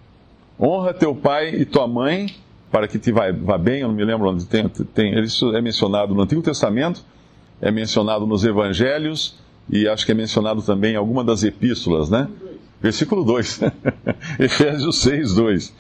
Honra 0.60 0.93
teu 0.93 1.15
pai 1.15 1.50
e 1.50 1.65
tua 1.65 1.88
mãe 1.88 2.27
para 2.72 2.88
que 2.88 3.00
te 3.00 3.12
vá, 3.12 3.31
vá 3.31 3.57
bem. 3.57 3.81
Eu 3.81 3.88
não 3.88 3.96
me 3.96 4.05
lembro 4.05 4.29
onde 4.29 4.46
tem, 4.46 4.69
tem. 4.69 5.19
Isso 5.19 5.55
é 5.55 5.62
mencionado 5.62 6.13
no 6.13 6.22
Antigo 6.22 6.43
Testamento, 6.43 7.03
é 7.60 7.72
mencionado 7.72 8.27
nos 8.27 8.46
Evangelhos 8.46 9.36
e 9.69 9.88
acho 9.88 10.05
que 10.05 10.12
é 10.12 10.15
mencionado 10.15 10.62
também 10.62 10.93
em 10.93 10.96
alguma 10.96 11.24
das 11.24 11.43
epístolas, 11.43 12.10
né? 12.10 12.27
Versículo 12.79 13.24
2. 13.24 13.62
Efésios 14.39 15.01
6, 15.01 15.34
2. 15.34 15.74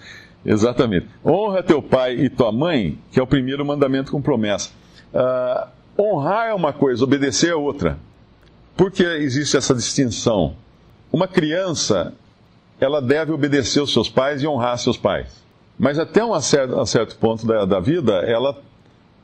Exatamente. 0.43 1.05
Honra 1.23 1.61
teu 1.61 1.83
pai 1.83 2.15
e 2.15 2.29
tua 2.29 2.51
mãe, 2.51 2.97
que 3.11 3.19
é 3.19 3.23
o 3.23 3.27
primeiro 3.27 3.63
mandamento 3.63 4.11
com 4.11 4.21
promessa. 4.21 4.71
Uh, 5.13 5.67
honrar 5.97 6.49
é 6.49 6.53
uma 6.53 6.73
coisa, 6.73 7.03
obedecer 7.03 7.51
é 7.51 7.55
outra. 7.55 7.97
Por 8.75 8.91
que 8.91 9.03
existe 9.03 9.57
essa 9.57 9.73
distinção? 9.73 10.55
Uma 11.11 11.27
criança, 11.27 12.13
ela 12.79 13.01
deve 13.01 13.31
obedecer 13.31 13.81
os 13.81 13.91
seus 13.91 14.09
pais 14.09 14.41
e 14.41 14.47
honrar 14.47 14.77
seus 14.77 14.97
pais. 14.97 15.43
Mas 15.79 15.97
até 15.97 16.23
um 16.23 16.39
certo, 16.39 16.79
um 16.79 16.85
certo 16.85 17.15
ponto 17.17 17.45
da, 17.45 17.65
da 17.65 17.79
vida, 17.79 18.13
ela, 18.25 18.61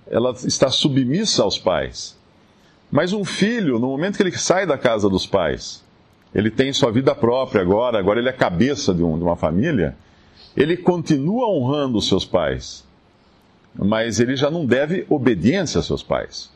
ela 0.08 0.32
está 0.32 0.70
submissa 0.70 1.44
aos 1.44 1.58
pais. 1.58 2.18
Mas 2.92 3.12
um 3.12 3.26
filho, 3.26 3.80
no 3.80 3.88
momento 3.88 4.18
que 4.18 4.24
ele 4.24 4.32
sai 4.38 4.66
da 4.66 4.78
casa 4.78 5.10
dos 5.10 5.26
pais, 5.26 5.84
ele 6.34 6.50
tem 6.50 6.72
sua 6.74 6.92
vida 6.92 7.14
própria 7.14 7.62
agora, 7.62 8.00
agora 8.00 8.20
ele 8.20 8.30
é 8.30 8.34
cabeça 8.34 8.94
de, 8.94 9.04
um, 9.04 9.18
de 9.18 9.24
uma 9.24 9.36
família, 9.36 9.96
ele 10.56 10.78
continua 10.78 11.50
honrando 11.50 11.98
os 11.98 12.08
seus 12.08 12.26
pais, 12.26 12.84
mas 13.76 14.20
ele 14.20 14.36
já 14.36 14.50
não 14.52 14.66
deve 14.66 15.06
obediência 15.10 15.80
aos 15.80 15.88
seus 15.88 16.04
pais. 16.04 16.52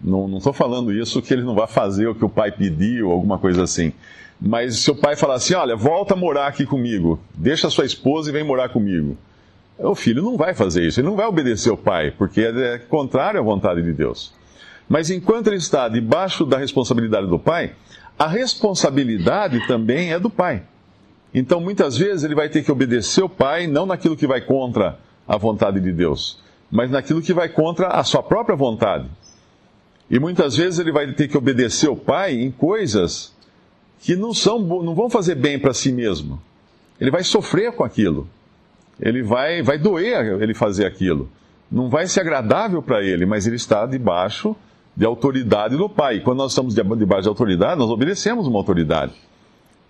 Não 0.00 0.36
estou 0.36 0.52
falando 0.52 0.92
isso 0.92 1.22
que 1.22 1.32
ele 1.32 1.42
não 1.42 1.54
vai 1.54 1.66
fazer 1.66 2.06
o 2.06 2.14
que 2.14 2.24
o 2.24 2.28
pai 2.28 2.52
pediu, 2.52 3.10
alguma 3.10 3.38
coisa 3.38 3.62
assim. 3.62 3.92
Mas 4.40 4.80
se 4.80 4.90
o 4.90 4.94
pai 4.94 5.16
falar 5.16 5.34
assim: 5.34 5.54
olha, 5.54 5.76
volta 5.76 6.14
a 6.14 6.16
morar 6.16 6.46
aqui 6.46 6.66
comigo, 6.66 7.18
deixa 7.34 7.70
sua 7.70 7.86
esposa 7.86 8.28
e 8.28 8.32
vem 8.32 8.44
morar 8.44 8.68
comigo. 8.68 9.16
O 9.78 9.94
filho 9.94 10.22
não 10.22 10.36
vai 10.36 10.54
fazer 10.54 10.86
isso, 10.86 11.00
ele 11.00 11.08
não 11.08 11.16
vai 11.16 11.26
obedecer 11.26 11.70
o 11.70 11.76
pai, 11.76 12.10
porque 12.10 12.42
é 12.42 12.78
contrário 12.78 13.40
à 13.40 13.42
vontade 13.42 13.82
de 13.82 13.92
Deus. 13.92 14.32
Mas 14.88 15.10
enquanto 15.10 15.48
ele 15.48 15.56
está 15.56 15.88
debaixo 15.88 16.44
da 16.44 16.58
responsabilidade 16.58 17.26
do 17.26 17.38
pai, 17.38 17.72
a 18.18 18.28
responsabilidade 18.28 19.66
também 19.66 20.12
é 20.12 20.18
do 20.18 20.30
pai. 20.30 20.62
Então 21.32 21.60
muitas 21.60 21.96
vezes 21.96 22.22
ele 22.22 22.34
vai 22.34 22.48
ter 22.48 22.62
que 22.62 22.70
obedecer 22.70 23.24
o 23.24 23.28
pai, 23.28 23.66
não 23.66 23.86
naquilo 23.86 24.16
que 24.16 24.26
vai 24.26 24.40
contra 24.40 24.98
a 25.26 25.36
vontade 25.36 25.80
de 25.80 25.92
Deus, 25.92 26.38
mas 26.70 26.90
naquilo 26.90 27.22
que 27.22 27.32
vai 27.32 27.48
contra 27.48 27.88
a 27.88 28.04
sua 28.04 28.22
própria 28.22 28.56
vontade. 28.56 29.08
E 30.10 30.18
muitas 30.18 30.56
vezes 30.56 30.78
ele 30.78 30.92
vai 30.92 31.12
ter 31.12 31.28
que 31.28 31.36
obedecer 31.36 31.88
o 31.88 31.96
pai 31.96 32.34
em 32.34 32.50
coisas 32.50 33.34
que 34.00 34.14
não, 34.16 34.34
são, 34.34 34.58
não 34.58 34.94
vão 34.94 35.08
fazer 35.08 35.34
bem 35.34 35.58
para 35.58 35.72
si 35.72 35.90
mesmo. 35.90 36.40
Ele 37.00 37.10
vai 37.10 37.24
sofrer 37.24 37.72
com 37.72 37.82
aquilo. 37.82 38.28
Ele 39.00 39.22
vai, 39.22 39.62
vai 39.62 39.78
doer 39.78 40.42
ele 40.42 40.54
fazer 40.54 40.84
aquilo. 40.84 41.28
Não 41.70 41.88
vai 41.88 42.06
ser 42.06 42.20
agradável 42.20 42.82
para 42.82 43.02
ele, 43.02 43.24
mas 43.24 43.46
ele 43.46 43.56
está 43.56 43.86
debaixo 43.86 44.54
de 44.96 45.04
autoridade 45.04 45.76
do 45.76 45.88
pai. 45.88 46.20
Quando 46.20 46.38
nós 46.38 46.52
estamos 46.52 46.74
debaixo 46.74 47.22
de 47.22 47.28
autoridade, 47.28 47.78
nós 47.78 47.90
obedecemos 47.90 48.46
uma 48.46 48.58
autoridade. 48.58 49.12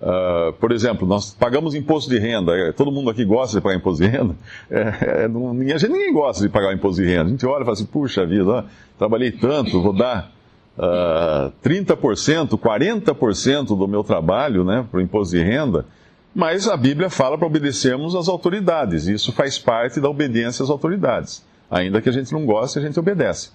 Uh, 0.05 0.53
por 0.61 0.71
exemplo, 0.71 1.09
nós 1.09 1.31
pagamos 1.31 1.75
imposto 1.75 2.11
de 2.11 2.19
renda. 2.19 2.55
É, 2.55 2.73
todo 2.73 2.93
mundo 2.93 3.09
aqui 3.09 3.25
gosta 3.25 3.57
de 3.57 3.63
pagar 3.63 3.77
imposto 3.77 4.05
de 4.05 4.11
renda. 4.11 4.37
É, 4.71 5.23
é, 5.25 5.29
não, 5.29 5.55
ninguém, 5.55 5.75
ninguém 5.89 6.13
gosta 6.13 6.43
de 6.43 6.51
pagar 6.51 6.75
imposto 6.75 7.01
de 7.01 7.09
renda. 7.09 7.25
A 7.25 7.29
gente 7.29 7.47
olha 7.47 7.63
e 7.63 7.65
fala 7.65 7.73
assim: 7.73 7.87
puxa 7.87 8.27
vida, 8.27 8.45
ó, 8.45 8.65
trabalhei 8.99 9.33
tanto, 9.33 9.81
vou 9.81 9.95
dar 9.95 10.31
uh, 10.77 11.51
30%, 11.67 12.51
40% 12.51 13.67
do 13.69 13.89
meu 13.89 14.05
trabalho 14.05 14.63
né, 14.63 14.87
para 14.91 14.99
o 14.99 15.01
imposto 15.01 15.35
de 15.35 15.43
renda. 15.43 15.87
Mas 16.35 16.69
a 16.69 16.77
Bíblia 16.77 17.09
fala 17.09 17.39
para 17.39 17.47
obedecermos 17.47 18.15
às 18.15 18.29
autoridades. 18.29 19.09
E 19.09 19.15
isso 19.15 19.33
faz 19.33 19.59
parte 19.59 20.03
da 20.03 20.11
obediência 20.11 20.63
às 20.63 20.69
autoridades. 20.69 21.43
Ainda 21.71 22.03
que 22.03 22.11
a 22.11 22.13
gente 22.13 22.31
não 22.31 22.45
goste, 22.45 22.79
a 22.79 22.83
gente 22.83 23.01
obedece. 23.01 23.53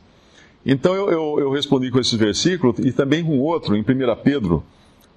Então 0.66 0.96
eu, 0.96 1.12
eu, 1.12 1.40
eu 1.42 1.52
respondi 1.52 1.92
com 1.92 2.00
esse 2.00 2.18
versículo 2.18 2.74
e 2.80 2.92
também 2.92 3.24
com 3.24 3.38
outro, 3.38 3.76
em 3.76 3.82
1 3.82 3.86
Pedro 4.24 4.64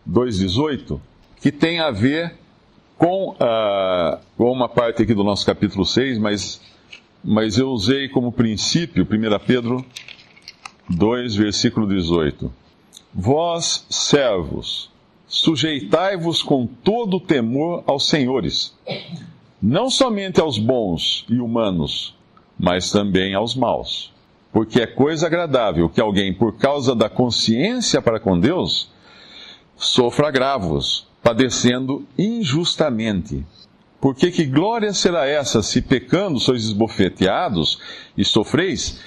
2,18 0.07 1.01
que 1.42 1.50
tem 1.50 1.80
a 1.80 1.90
ver 1.90 2.37
com, 2.96 3.30
uh, 3.30 4.20
com 4.37 4.52
uma 4.52 4.68
parte 4.68 5.02
aqui 5.02 5.12
do 5.12 5.25
nosso 5.25 5.44
capítulo 5.44 5.84
6, 5.84 6.16
mas, 6.18 6.61
mas 7.22 7.58
eu 7.58 7.68
usei 7.70 8.08
como 8.08 8.30
princípio 8.30 9.02
1 9.02 9.44
Pedro 9.44 9.84
2, 10.88 11.34
versículo 11.34 11.88
18. 11.88 12.50
Vós, 13.12 13.84
servos, 13.90 14.88
sujeitai-vos 15.26 16.44
com 16.44 16.64
todo 16.64 17.18
temor 17.18 17.82
aos 17.88 18.08
senhores, 18.08 18.72
não 19.61 19.90
somente 19.90 20.40
aos 20.40 20.58
bons 20.58 21.26
e 21.28 21.40
humanos, 21.40 22.14
mas 22.56 22.92
também 22.92 23.34
aos 23.34 23.56
maus. 23.56 24.12
Porque 24.52 24.80
é 24.80 24.87
coisa 24.87 25.26
agradável 25.26 25.88
que 25.88 26.00
alguém, 26.00 26.32
por 26.32 26.56
causa 26.56 26.94
da 26.94 27.08
consciência 27.08 28.00
para 28.00 28.20
com 28.20 28.38
Deus, 28.38 28.88
sofra 29.76 30.28
agravos 30.28 31.11
padecendo 31.23 32.07
injustamente. 32.19 33.45
Porque 34.00 34.31
que 34.33 34.45
glória 34.45 34.93
será 34.93 35.26
essa 35.26 35.62
se 35.62 35.81
pecando 35.81 36.41
sois 36.41 36.64
esbofeteados 36.64 37.79
e 38.19 38.25
sofreis? 38.25 39.00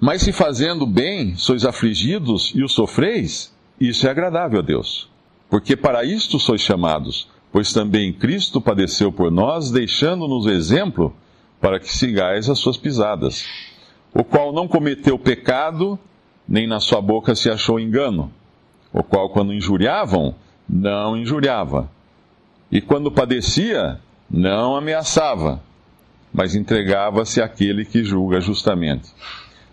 Mas 0.00 0.22
se 0.22 0.32
fazendo 0.32 0.86
bem 0.86 1.34
sois 1.34 1.64
afligidos 1.64 2.52
e 2.54 2.62
o 2.62 2.68
sofreis? 2.68 3.52
Isso 3.80 4.06
é 4.06 4.10
agradável 4.10 4.60
a 4.60 4.62
Deus. 4.62 5.10
Porque 5.50 5.76
para 5.76 6.04
isto 6.04 6.38
sois 6.38 6.60
chamados, 6.60 7.28
pois 7.50 7.72
também 7.72 8.12
Cristo 8.12 8.60
padeceu 8.60 9.10
por 9.10 9.30
nós, 9.30 9.70
deixando-nos 9.70 10.46
exemplo 10.46 11.12
para 11.60 11.80
que 11.80 11.92
sigais 11.92 12.48
as 12.48 12.58
suas 12.60 12.76
pisadas. 12.76 13.44
O 14.14 14.22
qual 14.22 14.52
não 14.52 14.68
cometeu 14.68 15.18
pecado, 15.18 15.98
nem 16.48 16.66
na 16.66 16.78
sua 16.78 17.00
boca 17.00 17.34
se 17.34 17.50
achou 17.50 17.80
engano. 17.80 18.32
O 18.92 19.02
qual, 19.02 19.30
quando 19.30 19.52
injuriavam, 19.52 20.34
não 20.68 21.16
injuriava. 21.16 21.90
E 22.70 22.80
quando 22.80 23.10
padecia, 23.10 23.98
não 24.30 24.76
ameaçava, 24.76 25.62
mas 26.32 26.54
entregava-se 26.54 27.40
àquele 27.40 27.84
que 27.84 28.04
julga 28.04 28.40
justamente, 28.40 29.08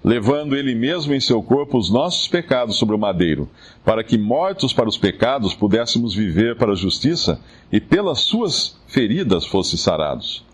levando 0.04 0.56
ele 0.56 0.74
mesmo 0.74 1.14
em 1.14 1.20
seu 1.20 1.44
corpo 1.44 1.78
os 1.78 1.92
nossos 1.92 2.28
pecados 2.28 2.78
sobre 2.78 2.96
o 2.96 3.00
madeiro, 3.00 3.50
para 3.84 4.04
que, 4.04 4.18
mortos 4.18 4.72
para 4.72 4.88
os 4.88 4.98
pecados, 4.98 5.54
pudéssemos 5.54 6.16
viver 6.16 6.56
para 6.56 6.72
a 6.72 6.76
justiça 6.76 7.40
e 7.72 7.82
pelas 7.82 8.20
suas 8.20 8.80
feridas 8.88 9.46
fosse 9.46 9.78
sarados. 9.78 10.46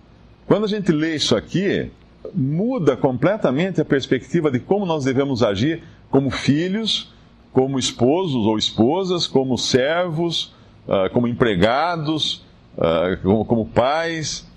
Quando 0.48 0.66
a 0.66 0.68
gente 0.68 0.92
lê 0.92 1.16
isso 1.16 1.36
aqui, 1.36 1.92
muda 2.34 2.98
completamente 2.98 3.80
a 3.80 3.86
perspectiva 3.86 4.50
de 4.50 4.60
como 4.60 4.86
nós 4.86 5.04
devemos 5.04 5.44
agir 5.44 5.84
como 6.10 6.30
filhos 6.30 7.14
como 7.53 7.77
esposos 7.77 8.46
ou 8.46 8.58
esposas, 8.58 9.27
como 9.27 9.58
servos, 9.58 10.53
uh, 10.88 11.10
como 11.12 11.27
empregados, 11.27 12.46
uh, 12.77 13.46
como, 13.46 13.65
pais. 13.65 14.48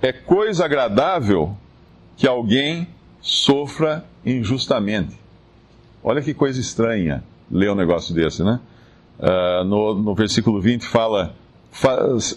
É 0.00 0.12
coisa 0.12 0.64
agradável 0.64 1.56
que 2.16 2.26
alguém 2.26 2.86
sofra 3.20 4.04
injustamente. 4.24 5.16
Olha 6.02 6.22
que 6.22 6.34
coisa 6.34 6.60
estranha 6.60 7.24
ler 7.50 7.70
um 7.70 7.74
negócio 7.74 8.14
desse, 8.14 8.44
né? 8.44 8.60
Uh, 9.18 9.64
no, 9.64 9.94
no 9.94 10.14
versículo 10.14 10.60
20 10.60 10.86
fala: 10.86 11.34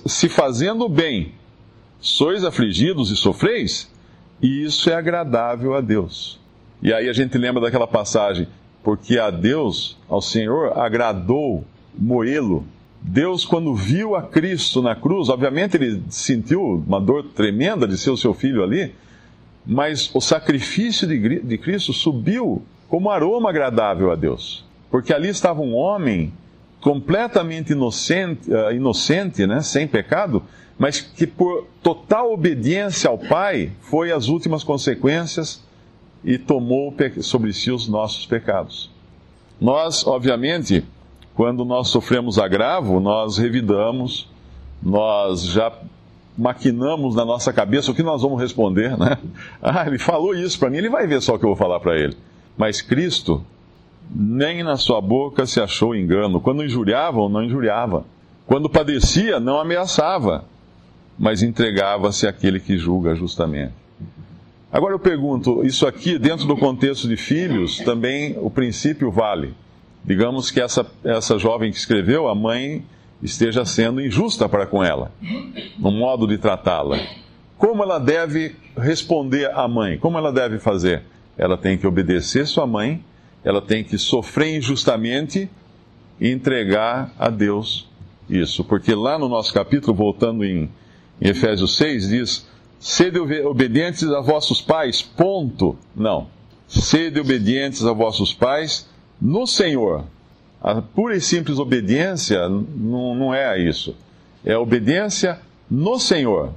se 0.05 0.29
fazendo 0.29 0.87
bem 0.87 1.33
sois 1.99 2.43
afligidos 2.43 3.11
e 3.11 3.15
sofreis, 3.15 3.91
isso 4.41 4.89
é 4.89 4.93
agradável 4.93 5.75
a 5.75 5.81
Deus. 5.81 6.39
E 6.81 6.93
aí 6.93 7.09
a 7.09 7.13
gente 7.13 7.37
lembra 7.37 7.61
daquela 7.61 7.87
passagem, 7.87 8.47
porque 8.87 9.19
a 9.19 9.29
Deus, 9.29 9.97
ao 10.07 10.21
Senhor, 10.21 10.79
agradou 10.79 11.65
moê-lo. 11.93 12.63
Deus, 13.01 13.43
quando 13.43 13.75
viu 13.75 14.15
a 14.15 14.21
Cristo 14.21 14.81
na 14.81 14.95
cruz, 14.95 15.27
obviamente 15.27 15.75
ele 15.75 16.03
sentiu 16.09 16.81
uma 16.87 17.01
dor 17.01 17.25
tremenda 17.35 17.85
de 17.85 17.97
ser 17.97 18.11
o 18.11 18.15
seu 18.15 18.33
filho 18.33 18.63
ali, 18.63 18.95
mas 19.65 20.09
o 20.15 20.21
sacrifício 20.21 21.05
de, 21.05 21.41
de 21.41 21.57
Cristo 21.57 21.91
subiu 21.91 22.61
como 22.87 23.09
aroma 23.09 23.49
agradável 23.49 24.09
a 24.09 24.15
Deus. 24.15 24.63
Porque 24.89 25.13
ali 25.13 25.27
estava 25.27 25.59
um 25.59 25.75
homem 25.75 26.31
completamente 26.79 27.73
inocente, 27.73 28.49
uh, 28.49 28.71
inocente 28.71 29.45
né, 29.45 29.59
sem 29.59 29.85
pecado, 29.85 30.41
mas 30.79 31.01
que 31.01 31.27
por 31.27 31.67
total 31.83 32.31
obediência 32.31 33.09
ao 33.09 33.17
Pai 33.17 33.69
foi 33.81 34.13
as 34.13 34.29
últimas 34.29 34.63
consequências 34.63 35.66
e 36.27 36.37
tomou 36.37 36.93
sobre 37.21 37.53
si 37.53 37.71
os 37.71 37.87
nossos 37.87 38.25
pecados. 38.25 38.91
Nós, 39.61 40.05
obviamente, 40.05 40.83
quando 41.33 41.63
nós 41.63 41.87
sofremos 41.87 42.37
agravo, 42.37 42.99
nós 42.99 43.37
revidamos, 43.37 44.29
nós 44.83 45.45
já 45.45 45.71
maquinamos 46.37 47.15
na 47.15 47.23
nossa 47.23 47.53
cabeça 47.53 47.91
o 47.91 47.95
que 47.95 48.03
nós 48.03 48.21
vamos 48.21 48.41
responder, 48.41 48.97
né? 48.97 49.17
Ah, 49.63 49.87
ele 49.87 49.97
falou 49.97 50.35
isso 50.35 50.59
para 50.59 50.69
mim, 50.69 50.77
ele 50.77 50.89
vai 50.89 51.07
ver 51.07 51.21
só 51.21 51.35
o 51.35 51.39
que 51.39 51.45
eu 51.45 51.49
vou 51.49 51.55
falar 51.55 51.79
para 51.79 51.97
ele. 51.97 52.17
Mas 52.57 52.81
Cristo, 52.81 53.41
nem 54.13 54.63
na 54.63 54.75
sua 54.75 54.99
boca 54.99 55.45
se 55.45 55.61
achou 55.61 55.95
engano. 55.95 56.41
Quando 56.41 56.63
injuriavam, 56.63 57.29
não 57.29 57.41
injuriava. 57.41 58.03
Quando 58.45 58.69
padecia, 58.69 59.39
não 59.39 59.59
ameaçava, 59.59 60.43
mas 61.17 61.41
entregava-se 61.41 62.27
àquele 62.27 62.59
que 62.59 62.77
julga 62.77 63.15
justamente. 63.15 63.86
Agora 64.71 64.93
eu 64.93 64.99
pergunto, 64.99 65.65
isso 65.65 65.87
aqui, 65.87 66.19
dentro 66.19 66.45
do 66.45 66.57
contexto 66.57 67.07
de 67.07 67.15
filhos, 67.15 67.77
também 67.79 68.35
o 68.37 68.49
princípio 68.49 69.09
vale. 69.09 69.53
Digamos 70.03 70.51
que 70.51 70.59
essa, 70.59 70.85
essa 71.03 71.37
jovem 71.39 71.71
que 71.71 71.77
escreveu, 71.77 72.27
a 72.27 72.35
mãe 72.35 72.83
esteja 73.23 73.65
sendo 73.65 74.01
injusta 74.01 74.47
para 74.47 74.65
com 74.65 74.83
ela, 74.83 75.11
no 75.79 75.91
modo 75.91 76.27
de 76.27 76.37
tratá-la. 76.37 76.99
Como 77.57 77.81
ela 77.81 77.97
deve 77.97 78.55
responder 78.77 79.49
à 79.51 79.67
mãe? 79.67 79.97
Como 79.97 80.17
ela 80.17 80.31
deve 80.31 80.59
fazer? 80.59 81.03
Ela 81.37 81.57
tem 81.57 81.77
que 81.77 81.87
obedecer 81.87 82.45
sua 82.45 82.67
mãe, 82.67 83.03
ela 83.43 83.61
tem 83.61 83.83
que 83.83 83.97
sofrer 83.97 84.57
injustamente 84.57 85.49
e 86.19 86.29
entregar 86.29 87.13
a 87.17 87.29
Deus 87.29 87.89
isso. 88.29 88.63
Porque 88.63 88.93
lá 88.93 89.17
no 89.17 89.29
nosso 89.29 89.53
capítulo, 89.53 89.95
voltando 89.95 90.43
em, 90.43 90.69
em 91.21 91.29
Efésios 91.29 91.77
6, 91.77 92.09
diz: 92.09 92.47
Sede 92.79 93.19
obedientes 93.19 94.03
a 94.03 94.21
vossos 94.21 94.61
pais, 94.61 95.01
ponto. 95.01 95.75
Não. 95.95 96.27
Sede 96.67 97.19
obedientes 97.19 97.85
a 97.85 97.93
vossos 97.93 98.33
pais 98.33 98.87
no 99.19 99.47
Senhor 99.47 100.05
a 100.61 100.81
pura 100.81 101.15
e 101.15 101.21
simples 101.21 101.59
obediência 101.59 102.49
não, 102.49 103.15
não 103.15 103.33
é 103.33 103.59
isso. 103.59 103.95
É 104.43 104.57
obediência 104.57 105.39
no 105.69 105.99
Senhor. 105.99 106.51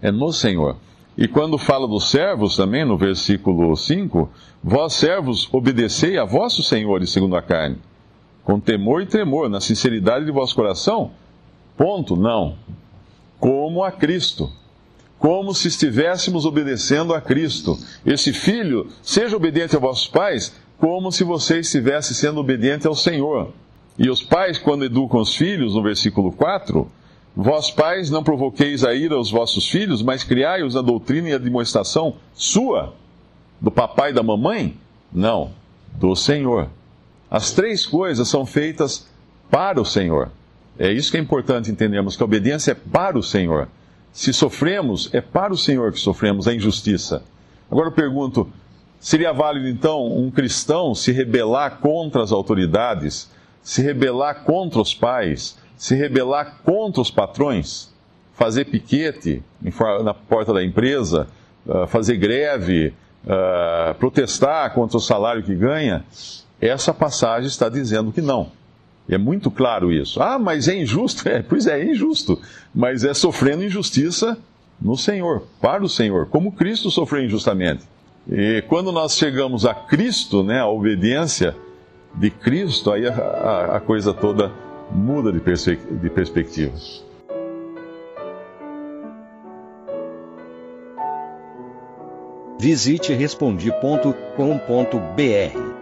É 0.00 0.10
no 0.10 0.32
Senhor. 0.32 0.76
E 1.16 1.28
quando 1.28 1.58
fala 1.58 1.86
dos 1.86 2.10
servos 2.10 2.56
também, 2.56 2.84
no 2.84 2.96
versículo 2.96 3.76
5, 3.76 4.30
vós 4.62 4.94
servos 4.94 5.48
obedecei 5.52 6.18
a 6.18 6.24
vossos 6.24 6.68
senhores 6.68 7.10
segundo 7.10 7.36
a 7.36 7.42
carne, 7.42 7.78
com 8.44 8.58
temor 8.58 9.02
e 9.02 9.06
tremor, 9.06 9.48
na 9.48 9.60
sinceridade 9.60 10.24
de 10.24 10.30
vosso 10.30 10.54
coração? 10.54 11.10
Ponto, 11.76 12.16
não. 12.16 12.56
Como 13.38 13.84
a 13.84 13.90
Cristo. 13.90 14.50
Como 15.22 15.54
se 15.54 15.68
estivéssemos 15.68 16.44
obedecendo 16.44 17.14
a 17.14 17.20
Cristo. 17.20 17.78
Esse 18.04 18.32
filho, 18.32 18.88
seja 19.04 19.36
obediente 19.36 19.76
a 19.76 19.78
vossos 19.78 20.08
pais, 20.08 20.52
como 20.76 21.12
se 21.12 21.22
você 21.22 21.60
estivesse 21.60 22.12
sendo 22.12 22.40
obediente 22.40 22.88
ao 22.88 22.96
Senhor. 22.96 23.52
E 23.96 24.10
os 24.10 24.20
pais, 24.20 24.58
quando 24.58 24.84
educam 24.84 25.20
os 25.20 25.36
filhos, 25.36 25.76
no 25.76 25.82
versículo 25.84 26.32
4, 26.32 26.90
vós 27.36 27.70
pais 27.70 28.10
não 28.10 28.24
provoqueis 28.24 28.82
a 28.82 28.94
ira 28.94 29.14
aos 29.14 29.30
vossos 29.30 29.68
filhos, 29.68 30.02
mas 30.02 30.24
criai-os 30.24 30.74
na 30.74 30.82
doutrina 30.82 31.28
e 31.28 31.38
demonstração 31.38 32.16
sua, 32.34 32.92
do 33.60 33.70
papai 33.70 34.10
e 34.10 34.14
da 34.14 34.24
mamãe? 34.24 34.76
Não, 35.12 35.52
do 36.00 36.16
Senhor. 36.16 36.68
As 37.30 37.52
três 37.52 37.86
coisas 37.86 38.26
são 38.26 38.44
feitas 38.44 39.06
para 39.48 39.80
o 39.80 39.84
Senhor. 39.84 40.32
É 40.76 40.90
isso 40.90 41.12
que 41.12 41.16
é 41.16 41.20
importante 41.20 41.70
entendermos, 41.70 42.16
que 42.16 42.22
a 42.24 42.26
obediência 42.26 42.72
é 42.72 42.74
para 42.74 43.16
o 43.16 43.22
Senhor. 43.22 43.68
Se 44.12 44.32
sofremos, 44.32 45.12
é 45.12 45.20
para 45.20 45.52
o 45.52 45.56
Senhor 45.56 45.92
que 45.92 45.98
sofremos 45.98 46.46
a 46.46 46.54
injustiça. 46.54 47.22
Agora 47.70 47.88
eu 47.88 47.92
pergunto, 47.92 48.52
Seria 49.02 49.32
válido, 49.32 49.66
então, 49.66 50.06
um 50.06 50.30
cristão 50.30 50.94
se 50.94 51.10
rebelar 51.10 51.78
contra 51.80 52.22
as 52.22 52.30
autoridades, 52.30 53.28
se 53.60 53.82
rebelar 53.82 54.44
contra 54.44 54.80
os 54.80 54.94
pais, 54.94 55.58
se 55.76 55.96
rebelar 55.96 56.58
contra 56.62 57.00
os 57.02 57.10
patrões, 57.10 57.92
fazer 58.32 58.66
piquete 58.66 59.42
na 60.04 60.14
porta 60.14 60.52
da 60.54 60.62
empresa, 60.62 61.26
ah, 61.68 61.84
fazer 61.88 62.16
greve, 62.16 62.94
ah, 63.26 63.96
protestar 63.98 64.72
contra 64.72 64.98
o 64.98 65.00
salário 65.00 65.42
que 65.42 65.56
ganha? 65.56 66.04
Essa 66.60 66.94
passagem 66.94 67.48
está 67.48 67.68
dizendo 67.68 68.12
que 68.12 68.22
não. 68.22 68.52
É 69.14 69.18
muito 69.18 69.50
claro 69.50 69.92
isso. 69.92 70.22
Ah, 70.22 70.38
mas 70.38 70.68
é 70.68 70.76
injusto? 70.76 71.28
É, 71.28 71.42
pois 71.42 71.66
é, 71.66 71.80
é 71.80 71.90
injusto. 71.90 72.40
Mas 72.74 73.04
é 73.04 73.14
sofrendo 73.14 73.64
injustiça 73.64 74.36
no 74.80 74.96
Senhor, 74.96 75.46
para 75.60 75.84
o 75.84 75.88
Senhor, 75.88 76.26
como 76.26 76.52
Cristo 76.52 76.90
sofreu 76.90 77.24
injustamente. 77.24 77.84
E 78.30 78.62
quando 78.68 78.90
nós 78.90 79.16
chegamos 79.16 79.64
a 79.64 79.74
Cristo, 79.74 80.42
né, 80.42 80.60
a 80.60 80.66
obediência 80.66 81.54
de 82.14 82.30
Cristo, 82.30 82.90
aí 82.90 83.06
a, 83.06 83.76
a 83.76 83.80
coisa 83.80 84.12
toda 84.12 84.52
muda 84.90 85.32
de, 85.32 85.40
perspe 85.40 85.76
de 85.76 86.10
perspectiva. 86.10 86.72
Visite 92.58 93.12
respondi.com.br. 93.12 95.81